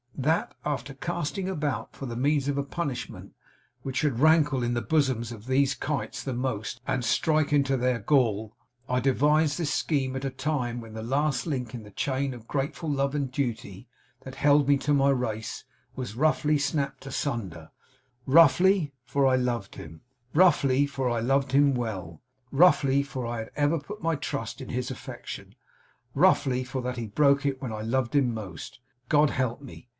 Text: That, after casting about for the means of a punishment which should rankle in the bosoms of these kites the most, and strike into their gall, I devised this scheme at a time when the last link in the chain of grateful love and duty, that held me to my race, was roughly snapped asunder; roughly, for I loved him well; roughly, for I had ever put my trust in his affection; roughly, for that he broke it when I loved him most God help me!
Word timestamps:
That, 0.17 0.53
after 0.65 0.93
casting 0.93 1.49
about 1.49 1.95
for 1.95 2.05
the 2.05 2.15
means 2.15 2.47
of 2.47 2.57
a 2.57 2.63
punishment 2.63 3.33
which 3.81 3.97
should 3.97 4.19
rankle 4.19 4.61
in 4.61 4.75
the 4.75 4.81
bosoms 4.81 5.31
of 5.31 5.45
these 5.47 5.73
kites 5.73 6.23
the 6.23 6.33
most, 6.33 6.79
and 6.85 7.03
strike 7.03 7.51
into 7.51 7.75
their 7.75 7.97
gall, 7.97 8.55
I 8.87 8.99
devised 8.99 9.57
this 9.57 9.73
scheme 9.73 10.15
at 10.15 10.25
a 10.25 10.29
time 10.29 10.79
when 10.79 10.93
the 10.93 11.01
last 11.01 11.47
link 11.47 11.73
in 11.73 11.81
the 11.83 11.89
chain 11.91 12.35
of 12.35 12.47
grateful 12.47 12.89
love 12.89 13.15
and 13.15 13.31
duty, 13.31 13.87
that 14.21 14.35
held 14.35 14.67
me 14.67 14.77
to 14.79 14.93
my 14.93 15.09
race, 15.09 15.65
was 15.95 16.15
roughly 16.15 16.57
snapped 16.59 17.05
asunder; 17.07 17.71
roughly, 18.27 18.93
for 19.05 19.25
I 19.25 19.35
loved 19.35 19.73
him 19.75 20.01
well; 20.35 20.45
roughly, 22.51 23.03
for 23.03 23.25
I 23.25 23.39
had 23.39 23.51
ever 23.55 23.79
put 23.79 24.03
my 24.03 24.15
trust 24.15 24.61
in 24.61 24.69
his 24.69 24.91
affection; 24.91 25.55
roughly, 26.13 26.63
for 26.63 26.81
that 26.83 26.97
he 26.97 27.07
broke 27.07 27.43
it 27.43 27.59
when 27.61 27.71
I 27.73 27.81
loved 27.81 28.15
him 28.15 28.31
most 28.33 28.79
God 29.09 29.31
help 29.31 29.61
me! 29.61 29.87